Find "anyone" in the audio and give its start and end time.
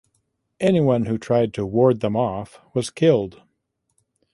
0.59-1.05